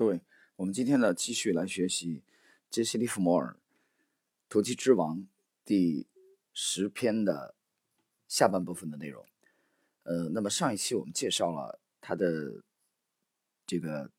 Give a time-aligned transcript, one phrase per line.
[0.00, 0.22] 各位，
[0.56, 2.22] 我们今天呢继续来学习
[2.70, 3.52] 杰西·利弗摩尔
[4.48, 5.18] 《投机之王》
[5.62, 6.06] 第
[6.54, 7.54] 十篇的
[8.26, 9.26] 下半部分的内容。
[10.04, 12.62] 呃，那么上一期我们介绍了他的
[13.66, 14.10] 这个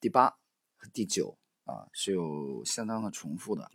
[0.00, 0.30] 第八
[0.76, 3.70] 和第九啊是有相当的重复的，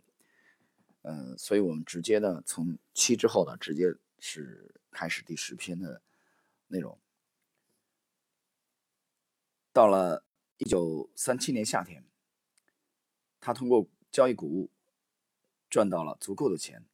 [1.00, 3.86] 呃，所以我们直接呢从七之后呢直接
[4.18, 6.02] 是开始第十篇的
[6.66, 6.98] 内容，
[9.72, 10.26] 到了。
[10.60, 12.04] 一九三七年夏天，
[13.40, 14.70] 他通过交易谷物
[15.70, 16.84] 赚到了足够的钱。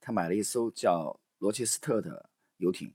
[0.00, 2.94] 他买了一艘叫罗切斯特的游艇。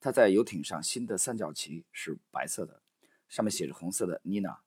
[0.00, 2.82] 他在游艇上新的三角旗是白色的，
[3.28, 4.60] 上面写着红色的妮娜。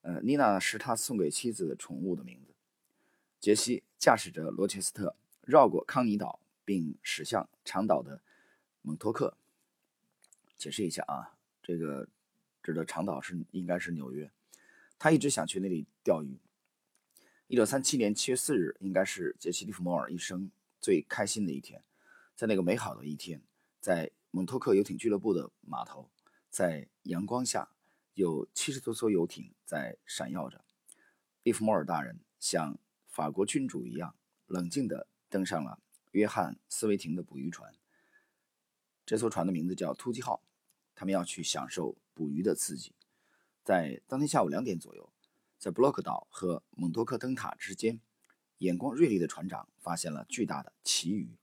[0.00, 2.54] 呃，妮娜是他送给妻子的宠物的名字。
[3.38, 8.22] 杰西驾驶着罗切斯特绕过康尼岛，并驶向长岛的
[8.80, 9.36] 蒙托克。
[10.56, 12.08] 解释一下啊，这个。
[12.62, 14.30] 指的长岛是应该是纽约，
[14.98, 16.38] 他一直想去那里钓鱼。
[17.46, 21.82] 一九三七年七月四日，应该是杰西·利弗莫尔一生最开心的一天。
[22.36, 23.42] 在那个美好的一天，
[23.80, 26.10] 在蒙托克游艇俱乐部的码头，
[26.50, 27.70] 在阳光下，
[28.12, 30.62] 有七十多艘游艇在闪耀着。
[31.42, 34.14] 利弗莫尔大人像法国君主一样
[34.46, 35.80] 冷静地登上了
[36.10, 37.74] 约翰·斯维廷的捕鱼船。
[39.06, 40.42] 这艘船的名字叫“突击号”，
[40.94, 41.96] 他们要去享受。
[42.18, 42.92] 捕鱼的刺激，
[43.62, 45.12] 在当天下午两点左右，
[45.56, 48.00] 在布洛克岛和蒙多克灯塔之间，
[48.58, 51.38] 眼光锐利的船长发现了巨大的旗鱼。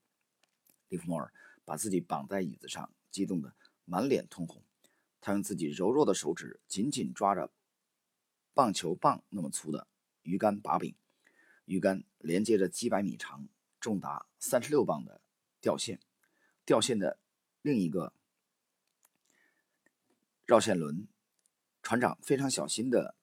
[0.89, 4.61] 利弗莫尔把自己绑在椅子上，激动得满脸通红。
[5.21, 7.49] 他用自己柔弱的手指紧紧抓着
[8.53, 9.87] 棒球棒那么粗的
[10.23, 10.93] 鱼竿把柄，
[11.63, 13.47] 鱼竿连接着几百米长、
[13.79, 15.21] 重达三十六磅的
[15.61, 16.01] 钓线，
[16.65, 17.17] 钓线的
[17.61, 18.11] 另一个。
[20.45, 21.07] 绕线轮，
[21.81, 23.15] 船长非常小心的、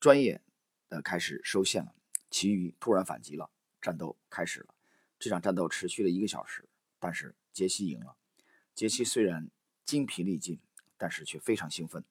[0.00, 0.42] 专业
[0.88, 1.94] 的开始收线了。
[2.30, 3.48] 其余突然反击了，
[3.80, 4.74] 战斗开始了。
[5.20, 6.68] 这场战斗持续了一个小时，
[6.98, 8.16] 但是杰西赢了。
[8.74, 9.48] 杰西虽然
[9.84, 10.58] 精疲力尽，
[10.98, 12.04] 但是却非常兴奋。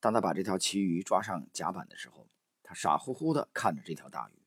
[0.00, 2.26] 当他把这条旗鱼抓上甲板的时候，
[2.64, 4.42] 他傻乎乎的看着这条大鱼。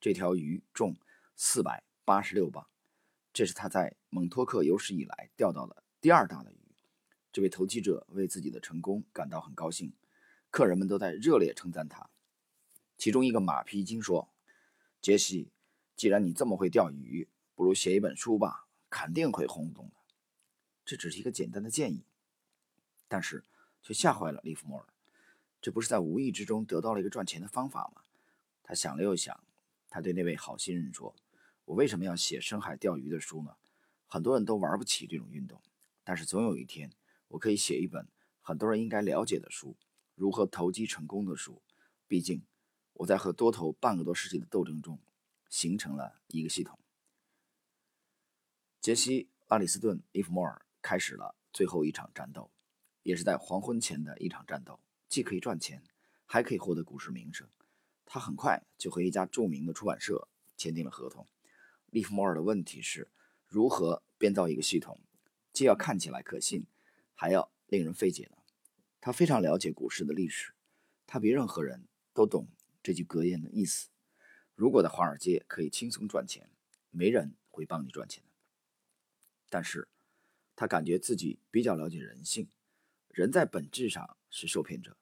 [0.00, 0.96] 这条鱼重
[1.34, 2.64] 四百八十六磅，
[3.32, 6.57] 这是他在蒙托克有史以来钓到的第二大的鱼。
[7.30, 9.92] 这位投机者为自己的成功感到很高兴，
[10.50, 12.08] 客人们都在热烈称赞他。
[12.96, 14.28] 其中一个马屁精说
[15.00, 15.52] ：“杰西，
[15.94, 19.92] 既然你这么会钓鱼，不如写一本书吧，肯定会轰动的。”
[20.84, 22.02] 这只是一个简单的建议，
[23.06, 23.44] 但是
[23.82, 24.86] 却吓坏了利弗莫尔。
[25.60, 28.02] 这不是在无意之中得到了一个赚钱的方法吗？
[28.62, 29.38] 他想了又想，
[29.90, 31.14] 他对那位好心人说
[31.66, 33.54] ：“我为什么要写深海钓鱼的书呢？
[34.06, 35.60] 很多人都玩不起这种运动，
[36.02, 36.90] 但是总有一天。”
[37.28, 38.06] 我可以写一本
[38.42, 39.76] 很多人应该了解的书，
[40.14, 41.62] 如何投机成功的书。
[42.06, 42.42] 毕竟
[42.94, 44.98] 我在和多头半个多世纪的斗争中
[45.48, 46.78] 形成了一个系统。
[48.80, 52.50] 杰西·阿里斯顿·利弗莫尔开始了最后一场战斗，
[53.02, 55.82] 也是在黄昏前的一场战斗，既可以赚钱，
[56.24, 57.46] 还可以获得股市名声。
[58.06, 61.26] 他很快就和一家著名的出版社签订了合同。
[61.90, 63.08] 利弗莫尔的问题是
[63.46, 64.98] 如何编造一个系统，
[65.52, 66.64] 既要看起来可信。
[67.20, 68.36] 还要令人费解呢。
[69.00, 70.52] 他非常了解股市的历史，
[71.04, 72.46] 他比任何人都懂
[72.80, 73.88] 这句格言的意思。
[74.54, 76.48] 如果在华尔街可以轻松赚钱，
[76.90, 78.22] 没人会帮你赚钱。
[79.48, 79.88] 但是，
[80.54, 82.48] 他感觉自己比较了解人性，
[83.08, 84.96] 人在本质上是受骗者，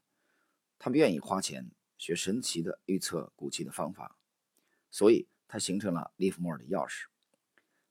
[0.78, 4.16] 他们愿意花钱学神奇的预测股期的方法，
[4.90, 7.08] 所以他形成了利弗莫尔的钥匙。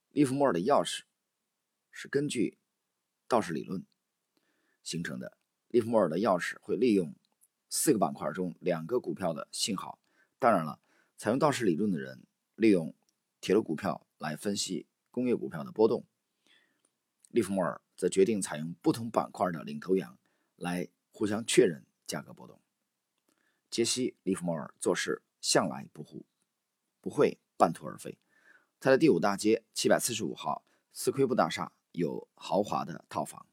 [0.09, 1.03] 利弗莫尔的钥匙
[1.91, 2.57] 是根据
[3.27, 3.85] 道氏理论。
[4.85, 5.37] 形成的
[5.67, 7.13] 利弗莫尔的钥匙会利用
[7.69, 9.99] 四个板块中两个股票的信号。
[10.39, 10.79] 当然了，
[11.17, 12.23] 采用道氏理论的人
[12.55, 12.95] 利用
[13.41, 16.05] 铁路股票来分析工业股票的波动。
[17.29, 20.17] 利弗莫尔则决定采用不同板块的领头羊
[20.55, 22.61] 来互相确认价格波动。
[23.69, 26.25] 杰西·利弗莫尔做事向来不糊，
[27.01, 28.17] 不会半途而废。
[28.79, 30.63] 他在第五大街七百四十五号
[30.93, 33.45] 斯奎布大厦有豪华的套房。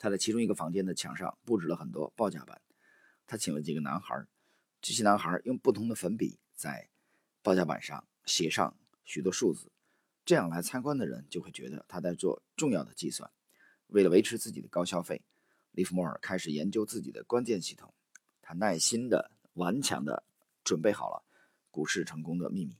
[0.00, 2.60] 他在其中一个房间的墙上布置了很多报价板。
[3.26, 4.26] 他请了几个男孩，
[4.80, 6.88] 这些男孩用不同的粉笔在
[7.42, 8.74] 报价板上写上
[9.04, 9.70] 许多数字，
[10.24, 13.30] 这样来参观的人就会觉得他在做重要的计算。
[13.88, 15.22] 为了维持自己的高消费，
[15.72, 17.92] 利弗莫尔开始研究自己的关键系统。
[18.40, 20.24] 他耐心的、顽强的
[20.64, 21.22] 准备好了
[21.70, 22.78] 股市成功的秘密。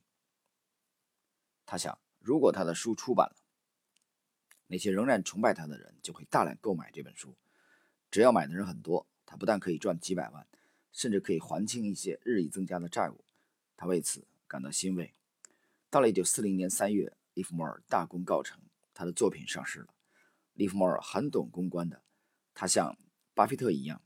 [1.65, 3.35] 他想，如果他的书出版了，
[4.71, 7.35] 那些仍然崇拜他的人就会大量购买这本书。
[8.09, 10.47] 只要买的人很多，他不但可以赚几百万，
[10.93, 13.25] 甚至可以还清一些日益增加的债务。
[13.75, 15.13] 他为此感到欣慰。
[15.89, 18.61] 到了1940年3月，利弗莫尔大功告成，
[18.93, 19.93] 他的作品上市了。
[20.53, 22.01] 利弗莫尔很懂公关的，
[22.53, 22.97] 他像
[23.33, 24.01] 巴菲特一样，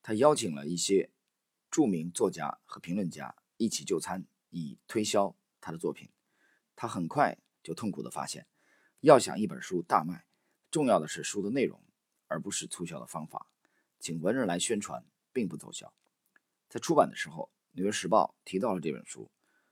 [0.00, 1.10] 他邀请了一些
[1.70, 6.08] 著名作家和评论家一起就餐，以推销他的作品。
[6.74, 8.46] 他很快就痛苦地发现，
[9.00, 10.26] 要想一本书大卖，
[10.70, 11.80] 重要的是书的内容，
[12.26, 13.46] 而不是促销的方法。
[14.00, 15.92] 请文人来宣传并不奏效。
[16.68, 19.30] 在出版的时候，《纽约时报》提到了这本书，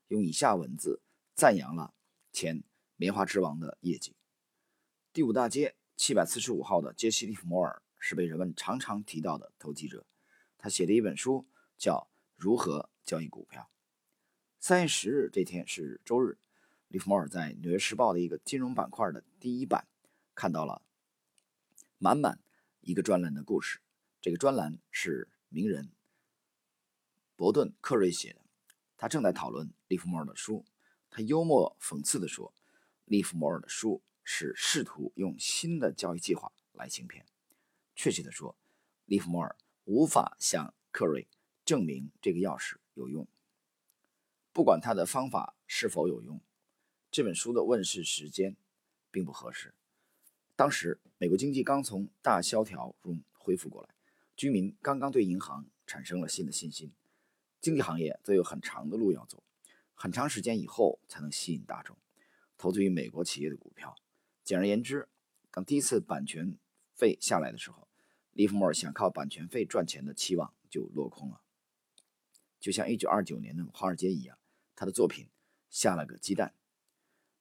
[0.08, 1.00] 用以下文字
[1.34, 1.93] 赞扬了
[2.32, 2.62] 前
[2.94, 4.14] 棉花之王的业绩。
[5.12, 10.06] 第五大街七百四十五号的杰西·利弗摩尔是被人们常常提到的投机者。
[10.56, 11.46] 他写的一本书
[11.76, 13.62] 叫《如何交易股票》。
[14.58, 16.38] 三月十日这天是周日，
[16.88, 19.87] 利弗莫尔在《纽约时报》的一个金融板块的第一版
[20.35, 20.83] 看到了
[21.99, 22.41] 满满
[22.81, 23.81] 一个专栏的故事。
[24.21, 25.91] 这个专栏是名人
[27.37, 28.41] 伯顿·克瑞写的。
[28.97, 30.65] 他正在讨论利弗莫尔的书。
[31.11, 32.53] 他幽默讽刺地说
[33.06, 37.27] ：“利弗莫尔的书是试图用新的交易计划来行骗。
[37.94, 38.56] 确切地说，
[39.06, 41.27] 利弗莫尔无法向克瑞
[41.65, 43.27] 证明这个钥匙有用。
[44.53, 46.41] 不管他的方法是否有用，
[47.16, 48.58] 这本书的问世时间
[49.10, 49.72] 并不合适。
[50.54, 53.94] 当时美国经济刚从大萧条中恢复过来。”
[54.36, 56.92] 居民刚刚对银行产生了新的信心，
[57.58, 59.42] 经济行业则有很长的路要走，
[59.94, 61.96] 很长时间以后才能吸引大众
[62.58, 63.96] 投资于美国企业的股票。
[64.44, 65.08] 简而言之，
[65.50, 66.58] 当第一次版权
[66.92, 67.88] 费下来的时候，
[68.32, 71.40] 利弗莫尔想靠版权费赚钱的期望就落空了。
[72.60, 74.36] 就像1929年的华尔街一样，
[74.74, 75.30] 他的作品
[75.70, 76.52] 下了个鸡蛋。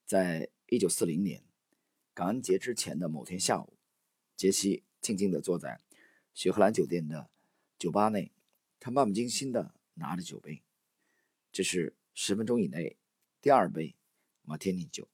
[0.06, 1.44] 在1940年
[2.14, 3.74] 感恩节之前的某天下午，
[4.36, 5.82] 杰西静静地坐在。
[6.34, 7.30] 雪荷兰酒店的
[7.80, 8.32] 酒吧内，
[8.80, 10.62] 他漫不经心地拿着酒杯，
[11.52, 12.98] 这是十分钟以内
[13.42, 13.96] 第二杯
[14.44, 15.08] 马天尼酒。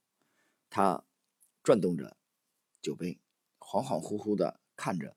[0.68, 1.04] 他
[1.62, 2.16] 转动着
[2.80, 3.18] 酒杯，
[3.60, 5.16] 恍恍惚惚地看着，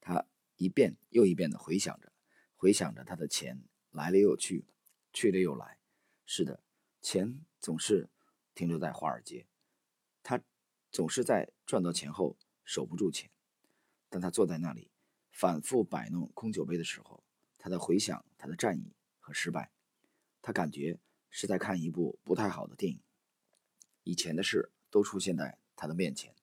[0.00, 0.24] 他
[0.56, 2.12] 一遍又一遍地回想着，
[2.56, 4.64] 回想着他的钱来了又去，
[5.12, 5.78] 去了又来。
[6.24, 6.62] 是的，
[7.02, 8.08] 钱总是
[8.60, 9.46] 停留在华尔街，
[10.22, 10.38] 他
[10.92, 13.30] 总是在赚到钱后守不住钱，
[14.10, 14.90] 当他坐在那里。
[15.30, 17.24] 反复摆弄空酒杯的时候，
[17.56, 19.70] 他在回想他的战役和失败。
[20.42, 20.98] 他感觉
[21.30, 23.00] 是在看一部不太好的电影。
[24.02, 26.34] 以前的事都出现在他的面前。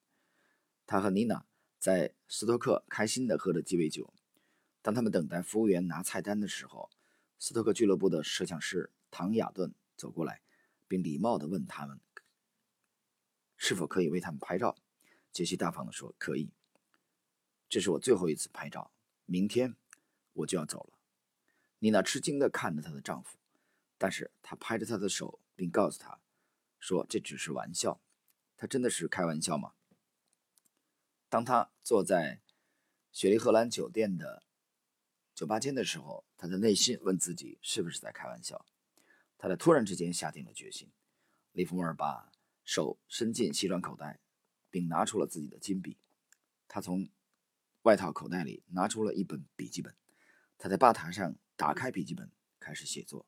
[0.88, 1.46] 他和妮娜
[1.78, 4.12] 在斯托克开心地喝着鸡尾酒。
[4.82, 6.90] 当他们等待服务员拿菜单的时候，
[7.38, 10.42] 斯托克俱乐部的摄像师唐亚顿走过来，
[10.88, 12.00] 并礼貌地问他们
[13.56, 14.78] 是否可以为他们拍照。
[15.32, 16.52] 杰西大方地说：“可以。”
[17.70, 18.92] 这是我最后一次拍照，
[19.26, 19.76] 明天
[20.34, 20.98] 我就要走了。
[21.80, 23.38] 妮娜吃惊地看着她的丈夫，
[23.98, 26.20] 但是她拍着他的手，并告诉他，
[26.80, 28.02] 说这只是玩笑。
[28.56, 29.74] 他真的是开玩笑吗？
[31.30, 32.42] 当他坐在
[33.12, 34.44] 雪梨荷兰酒店的
[35.36, 38.66] 酒吧间的时候，他的内心问自己是不是在开玩笑。
[39.38, 40.92] 他在突然之间下定了决心。
[41.52, 42.32] 利弗莫尔把
[42.64, 44.20] 手伸进西装口袋，
[44.70, 45.98] 并拿出了自己的金币。
[46.68, 47.10] 他从
[47.84, 49.96] 外套口袋里拿出了一本笔记本，
[50.58, 53.26] 他在吧台上打开笔记本，开始写作。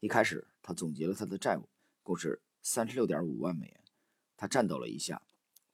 [0.00, 1.68] 一开始，他总结了他的债务，
[2.02, 3.84] 共是三十六点五万美元。
[4.36, 5.22] 他颤抖了一下，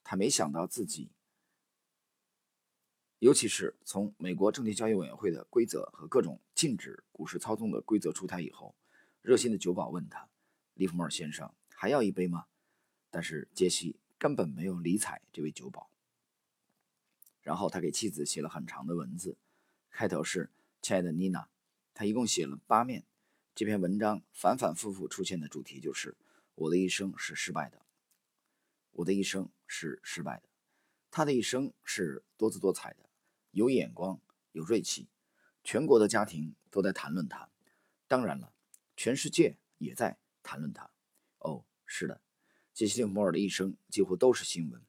[0.03, 1.11] 他没想到自己，
[3.19, 8.73] 尤其是从美国证券交易委员会的规则和各种禁止股市操纵的规则出台以后，
[9.23, 10.29] 热心的酒保问他
[10.75, 12.45] ：“利弗莫尔先生，还要一杯吗？”
[13.09, 15.89] 但是杰西根本没有理睬这位酒保。
[17.41, 19.37] 然后他给妻子写了很长的文字，
[19.89, 20.51] 开头是
[20.83, 21.47] “亲爱的妮娜”，
[21.95, 23.05] 他一共写了八面。
[23.55, 26.17] 这篇文章反反复复出现的主题就是
[26.55, 27.85] “我的一生是失败的，
[28.91, 30.49] 我的一生是失败的”。
[31.09, 33.09] 他的一生是多姿多彩的，
[33.51, 34.19] 有眼光，
[34.51, 35.07] 有锐气，
[35.63, 37.49] 全国的家庭都在谈论他，
[38.07, 38.51] 当然了，
[38.95, 40.91] 全世界也在谈论他。
[41.39, 42.21] 哦，是的，
[42.73, 44.81] 杰西·利弗莫尔的一生几乎都是新闻。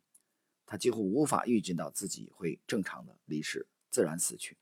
[0.66, 4.56] 他几乎无法预见到自己会正常的离世，自然死去。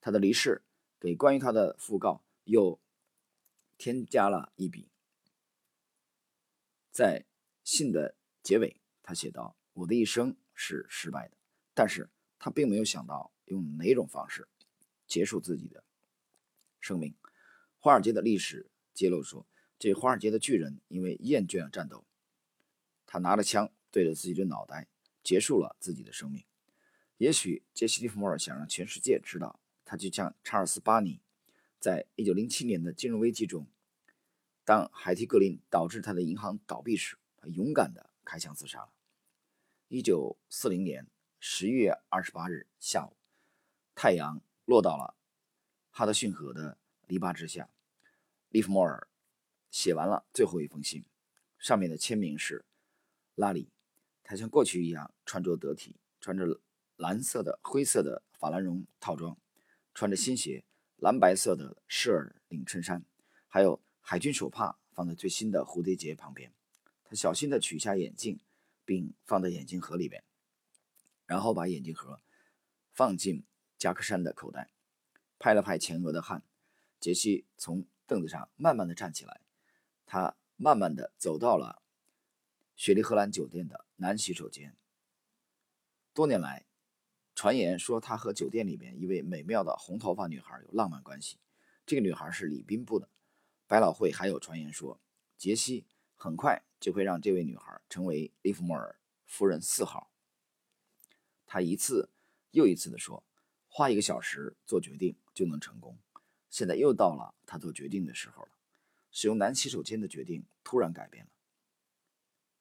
[0.00, 0.62] 他的离世
[0.98, 2.80] 给关于他的讣告又
[3.76, 4.88] 添加了一笔。
[6.90, 7.26] 在
[7.62, 11.36] 信的结尾，他写道：“我的一生是失败的，
[11.74, 12.08] 但是
[12.38, 14.48] 他并没有想到用哪种方式
[15.06, 15.84] 结束自己的
[16.80, 17.14] 生命。”
[17.80, 19.44] 华尔街的历史揭露说，
[19.78, 22.04] 这华尔街的巨人因为厌倦了战斗，
[23.04, 23.72] 他拿着枪。
[23.92, 24.86] 对着自己的脑袋
[25.24, 26.44] 结束了自己的生命。
[27.16, 31.20] 也许杰西·利弗莫尔想让全世界知道，他就像查尔斯·巴尼，
[31.80, 33.66] 在一九零七年的金融危机中，
[34.64, 38.92] 当海提格林导致他的银行倒闭时，他勇敢地开枪自杀了。
[39.88, 41.08] 一九四零年
[41.40, 43.16] 十一月二十八日下午，
[43.96, 45.16] 太阳落到了
[45.90, 46.78] 哈德逊河的
[47.10, 47.68] 篱笆之下，
[48.50, 49.08] 利弗莫尔
[49.68, 51.04] 写完了最后一封信，
[51.58, 52.64] 上面的签名是
[53.34, 53.72] 拉里。
[54.22, 56.60] 他像过去一样穿着得体，穿着
[56.94, 59.36] 蓝色的、灰色的法兰绒套装，
[59.92, 60.64] 穿着新鞋，
[60.98, 63.04] 蓝白色的施尔领衬衫，
[63.48, 66.52] 还有海军手帕放在最新的蝴蝶结旁边。
[67.02, 68.38] 他小心地取下眼镜，
[68.84, 70.22] 并放在眼镜盒里边，
[71.26, 72.20] 然后把眼镜盒
[72.92, 73.44] 放进
[73.76, 74.70] 夹克衫的口袋，
[75.40, 76.44] 拍了拍前额的汗。
[77.00, 79.40] 杰西从凳子上慢慢地站起来，
[80.06, 81.82] 他慢慢地走到了
[82.76, 83.86] 雪莉荷兰酒店的。
[83.96, 84.74] 男洗手间。
[86.14, 86.64] 多年来，
[87.34, 91.38] 传言说他和酒店里面一位美妙的红头发女孩有浪漫关系。
[91.84, 93.08] 这个女孩是礼宾部的。
[93.66, 94.98] 百老汇还有传言说，
[95.36, 95.84] 杰西
[96.16, 100.10] 很快就会让这位女孩成为利弗莫尔夫人四号。
[101.46, 102.08] 他一次
[102.52, 103.22] 又一次地说，
[103.68, 105.98] 花一个小时做决定就能成功。
[106.50, 108.50] 现在又到了他做决定的时候了。
[109.10, 111.30] 使用男洗手间的决定突然改变了。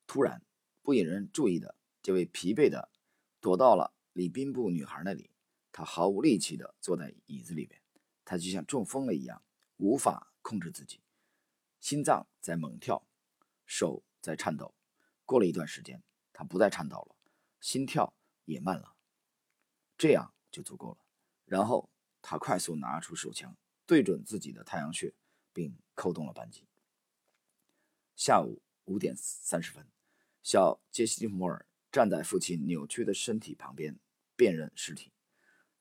[0.07, 0.41] 突然。
[0.81, 2.89] 不引人注意的，这位疲惫的
[3.39, 5.29] 躲到了礼宾部女孩那里。
[5.71, 7.79] 他毫无力气地坐在椅子里边，
[8.25, 9.43] 他就像中风了一样，
[9.77, 11.01] 无法控制自己，
[11.79, 13.05] 心脏在猛跳，
[13.67, 14.73] 手在颤抖。
[15.25, 16.01] 过了一段时间，
[16.33, 17.15] 他不再颤抖了，
[17.59, 18.11] 心跳
[18.45, 18.95] 也慢了，
[19.95, 20.97] 这样就足够了。
[21.45, 21.91] 然后
[22.23, 23.55] 他快速拿出手枪，
[23.89, 25.11] 对准自己的太阳穴，
[25.51, 26.63] 并扣动了扳机。
[28.15, 29.83] 下午五点三十分。
[30.43, 33.97] 小杰西·利弗莫尔站在父亲扭曲的身体旁边
[34.35, 35.11] 辨认尸体。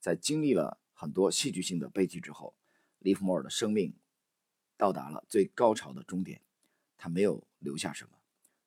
[0.01, 2.55] 在经历了很多戏剧性的悲剧之后，
[3.01, 3.95] 利弗莫尔的生命
[4.79, 6.41] 到达了最高潮的终点。
[6.97, 8.19] 他没有留下什么，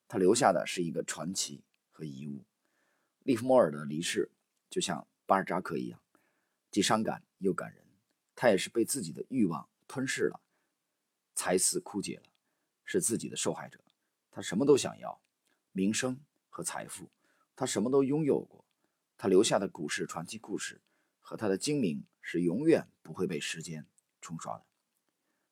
[0.07, 2.45] 他留下的是一个传奇和遗物。
[3.23, 4.29] 利弗莫尔的离世
[4.69, 5.99] 就像巴尔扎克一样，
[6.69, 7.83] 既伤感又感人。
[8.41, 10.41] 他也是被自己的欲望吞噬了，
[11.35, 12.23] 才思枯竭了，
[12.83, 13.79] 是自己的受害者。
[14.31, 15.21] 他什么都想要。
[15.71, 16.19] 名声
[16.49, 17.11] 和财富，
[17.55, 18.65] 他什么都拥有过。
[19.15, 20.81] 他留下的股市传奇故事
[21.19, 23.85] 和他的精明是永远不会被时间
[24.21, 24.65] 冲刷的。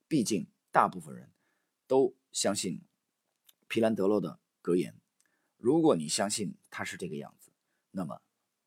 [0.08, 1.31] 毕竟，大部分人
[1.86, 2.81] 都相信
[3.67, 5.00] 皮兰德洛的格言：
[5.58, 7.51] 如果你相信他是这个样子，
[7.91, 8.24] 那么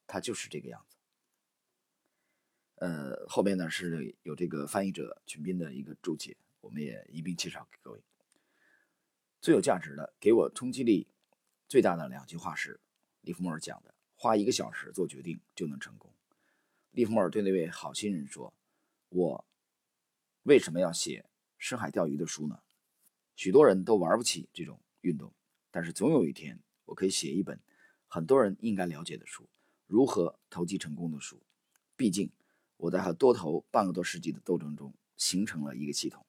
[0.06, 0.91] 他就是这个样子。
[2.82, 8.02] 呃，后面呢是有这个翻译者群斌的一个注解，我们也一并介绍给各位。
[9.40, 11.06] 最有价值的，给我冲击力。
[11.68, 12.80] 最大的两句话是，
[13.20, 16.12] 利弗莫尔讲的：“花一个小时做决定就能成功。”
[16.90, 18.52] 利弗莫尔对那位好心人说
[19.10, 19.44] ：“我
[20.42, 21.24] 为什么要写
[21.58, 22.58] 深海钓鱼的书呢？
[23.36, 25.32] 许多人都玩不起这种运动，
[25.70, 27.60] 但是总有一天我可以写一本
[28.08, 29.48] 很多人应该了解的书——
[29.86, 31.40] 如何投机成功的书。
[31.94, 32.28] 毕竟
[32.82, 36.26] 我在和多头半个多世纪的斗争中形成了一个系统。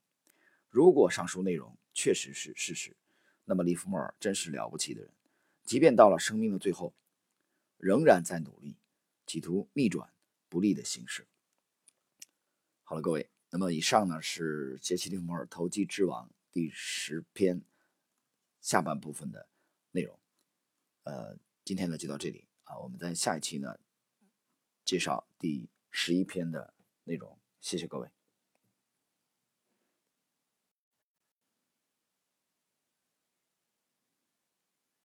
[0.69, 2.95] 如果上述内容确实是事实，
[3.43, 5.11] 那么利弗莫尔真是了不起的人。”
[5.65, 6.93] 即便到了生命的最后，
[7.77, 8.77] 仍然在努力，
[9.25, 10.13] 企图逆转
[10.47, 11.25] 不利的形势。
[12.83, 17.63] 好了，各位，那么以上呢是杰西·利弗莫尔《投机之王》第十篇
[18.61, 19.49] 下半部分的
[19.89, 20.19] 内容。
[21.01, 23.79] 呃，今天呢就到这里啊，我们在下一期呢
[24.85, 26.73] 介绍第十一篇的
[27.05, 27.39] 内容。
[27.61, 28.09] 谢谢各位。